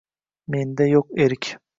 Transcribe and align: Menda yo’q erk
Menda 0.53 0.87
yo’q 0.91 1.13
erk 1.27 1.51